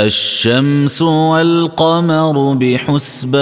[0.00, 3.40] الشمس والقمر بحسبان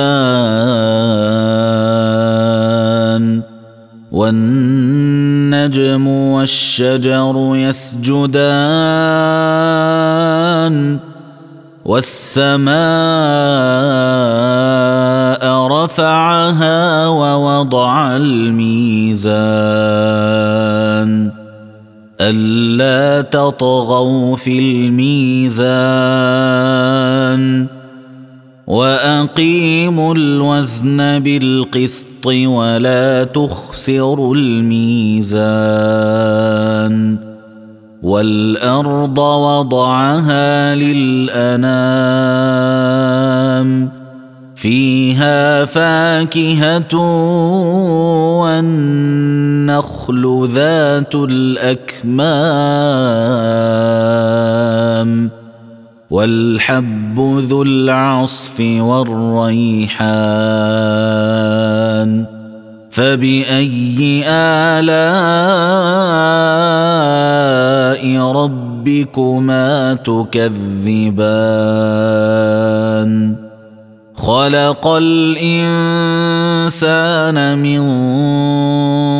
[4.12, 8.58] والنجم والشجر يسجدان
[11.84, 12.78] والسماء
[15.66, 19.38] رفعها ووضع الميزان
[22.20, 25.78] ألا تطغوا في الميزان
[28.66, 35.38] وأقيموا الوزن بالقسط ولا تخسروا الميزان
[38.02, 42.38] والأرض وضعها للأنام
[44.58, 46.96] فيها فاكهة
[48.42, 52.18] والنخل ذات الأكمام
[56.10, 59.98] والحب ذو العصف والريحان
[62.90, 64.98] فبأي آلاء
[68.32, 70.58] ربكما تكذبان
[74.28, 75.88] خلق الإنسان
[77.58, 77.80] من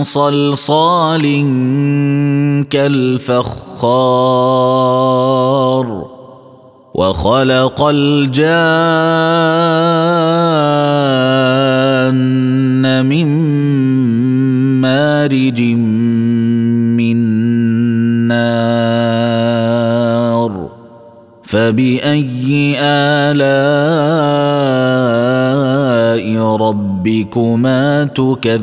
[0.05, 1.23] صلصال
[2.70, 3.79] كالفخار
[6.95, 8.27] وخلق الجان
[13.06, 13.29] من
[14.81, 15.62] مارج
[17.01, 17.17] من
[18.29, 19.08] نار
[21.42, 24.77] فبأي آلاء
[26.57, 28.59] ربكما تكذبان.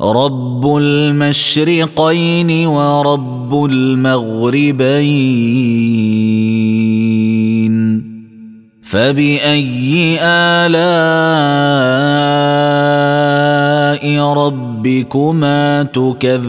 [0.00, 5.32] رب المشرقين ورب المغربين.
[8.82, 10.72] فبأي آلاء
[14.20, 16.42] ربكما تكذبان؟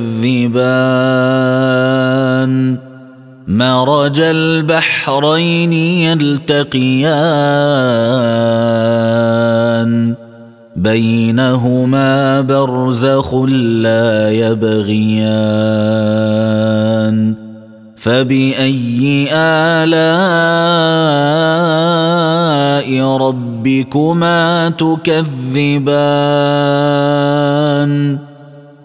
[3.47, 7.03] مرج البحرين يلتقيان.
[10.75, 15.43] بينهما برزخ لا يبغيان.
[17.95, 19.97] فبأي آلاء
[23.17, 25.93] ربكما تكذبان؟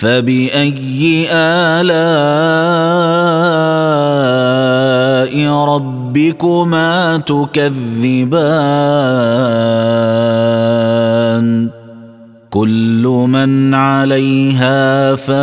[0.00, 1.90] فبأي آلاء
[5.64, 8.40] ربكما تكذبان؟
[12.50, 15.40] كل من عليها فان.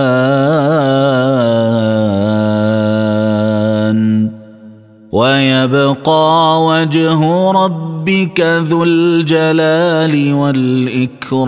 [5.11, 11.47] ويبقى وجه ربك ذو الجلال والإكرام.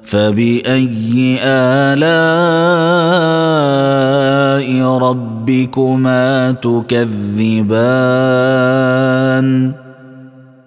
[0.03, 2.07] فبأي آلاء
[4.83, 7.77] ربكما ربكما تكذبان؟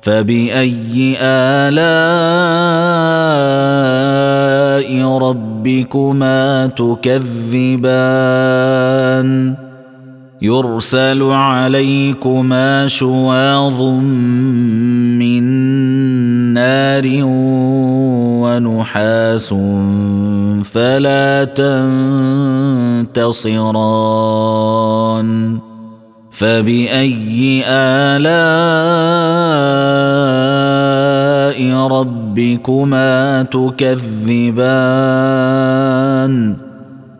[0.00, 1.88] فبأي آلاء
[5.18, 8.08] ربكما تكذبان؟
[10.42, 13.82] يرسل عليكما شواظ
[15.18, 15.42] من
[16.54, 17.06] نار
[18.42, 19.54] ونحاس
[20.64, 21.44] فلا
[23.04, 23.68] تنتصران.
[26.38, 28.28] فباي الاء
[31.86, 34.78] ربكما تكذبان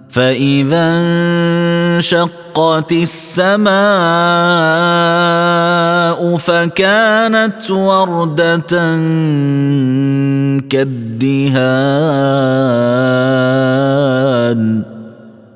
[0.09, 0.91] فاذا
[1.97, 3.79] انشقت السماء
[6.37, 8.57] فكانت ورده
[10.69, 11.99] كالدهان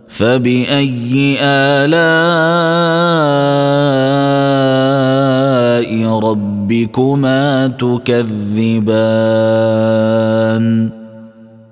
[0.09, 3.32] فباي الاء
[6.73, 8.89] ربكما تكذبان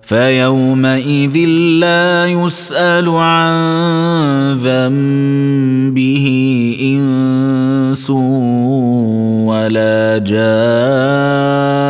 [0.02, 1.37] فيومئذ
[1.81, 3.55] لا يسأل عن
[4.56, 6.26] ذنبه
[6.82, 8.11] إنس
[9.49, 11.89] ولا جان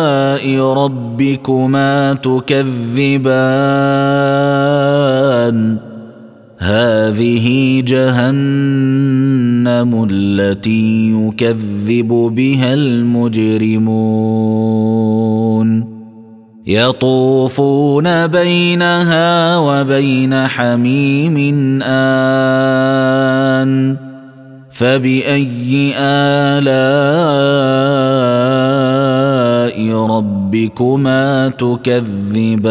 [0.47, 3.21] ربكما تكذبان.
[6.57, 8.31] هذه جهنم
[10.11, 13.91] التي يكذب بها المجرمون.
[16.67, 23.97] يطوفون بينها وبين حميم آن.
[24.71, 28.30] فبأي آلاء
[30.21, 32.61] ربكما تكذبان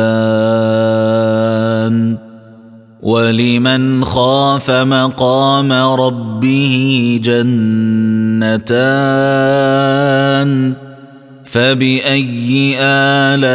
[3.03, 8.61] ولمن خاف مقام ربه جنتان
[11.45, 13.51] فبأي آلاء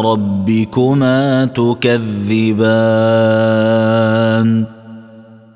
[0.00, 3.04] ربكما تكذبان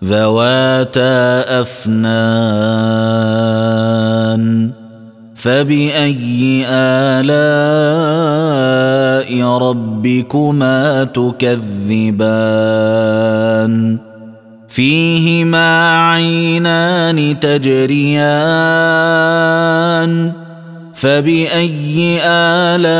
[0.04, 3.18] ذواتا أفنان
[5.38, 7.30] فبأي آلاء
[9.58, 12.48] ربكما تكذبان؟
[14.68, 18.32] فيهما عينان تجريان.
[20.94, 22.96] فبأي آلاء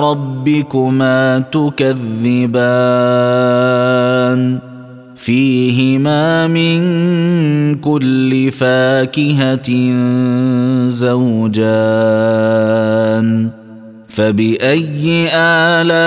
[0.00, 2.32] ربكما تكذبان؟
[5.22, 6.82] فيهما من
[7.74, 9.70] كل فاكهة
[10.88, 12.42] زوجان
[14.08, 16.02] فبأي آلاء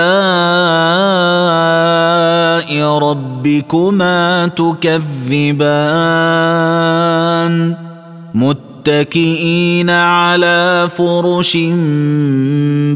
[2.98, 5.76] ربكما تكذبان
[8.34, 11.58] متكئين على فرش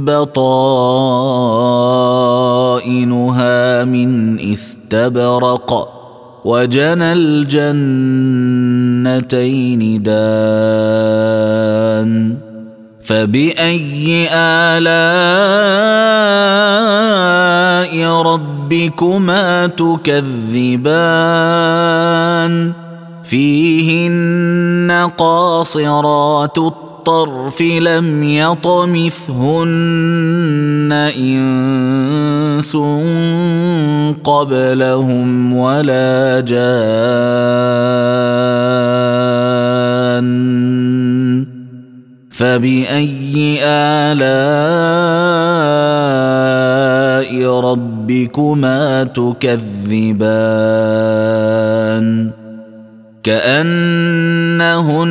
[0.04, 0.64] بطائنها
[3.84, 5.99] من استبرق
[6.44, 8.02] وجنى الجنتين
[10.02, 11.30] دان
[13.02, 14.90] فبأي آلاء
[18.22, 21.10] ربكما تكذبان؟
[23.24, 26.58] فيهن قاصرات
[27.10, 29.10] الطرف لم يطمثهن
[31.18, 32.76] إنس
[34.24, 36.70] قبلهم ولا جان.
[42.30, 44.30] فبأي آلاء
[47.60, 50.30] ربكما تكذبان؟
[53.22, 55.10] كأنهن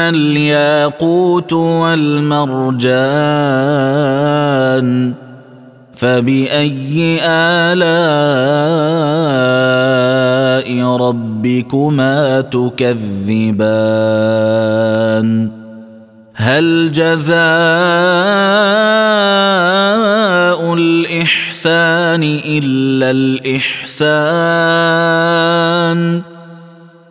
[0.00, 2.88] الياقوت والمرجان
[5.92, 7.98] فبأي آلاء
[10.96, 13.78] ربكما تكذبان؟
[16.34, 17.38] هل جزاء
[20.74, 24.18] الإحسان إلا الإحسان؟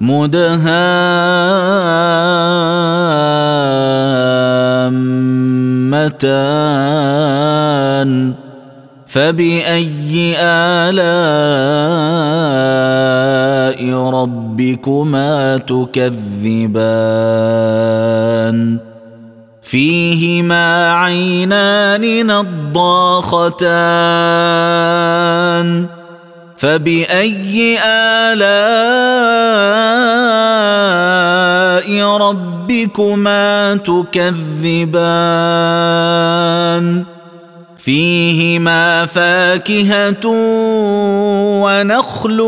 [0.00, 0.68] مدهامتان
[9.06, 11.18] فبأي آلاء
[13.94, 16.98] ربكما تكذبان؟
[19.62, 23.58] فيهما عينان نضاختان.
[26.58, 28.48] فباي الاء
[32.16, 35.18] ربكما تكذبان
[37.76, 40.26] فيهما فاكهه
[41.62, 42.40] ونخل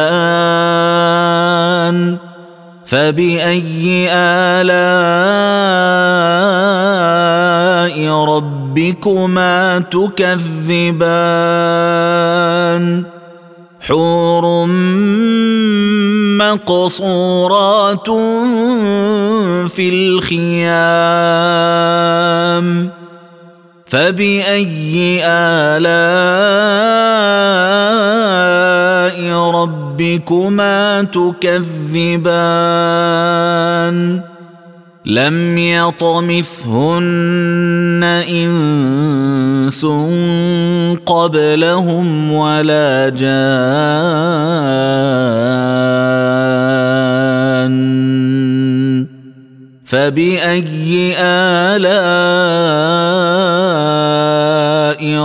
[2.87, 4.71] فباي الاء
[8.25, 11.11] ربكما تكذبان
[13.81, 14.67] حور
[16.37, 18.09] مقصورات
[19.71, 21.41] في الخيام
[23.87, 26.01] فبأي آلاء
[29.51, 32.31] ربكما تكذبان
[35.07, 37.01] لم يطمثهن
[38.29, 39.87] إنس
[41.07, 44.51] قبلهم ولا جان.
[49.91, 51.91] فبأي آلاء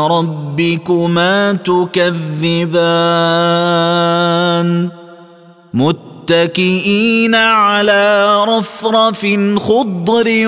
[0.07, 2.65] ربكما تكذبان؟
[6.25, 9.25] متكئين على رفرف
[9.57, 10.47] خضر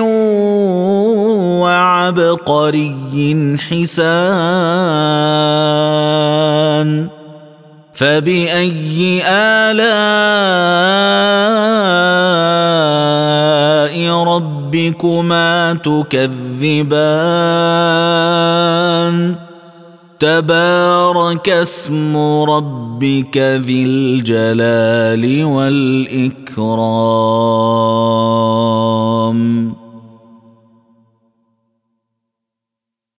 [1.62, 4.08] وعبقري حسان
[7.92, 9.78] فبأي آلاء
[14.24, 17.08] ربكما تكذبان
[20.18, 22.16] تبارك اسم
[22.50, 26.58] ربك ذي الجلال والإكرام.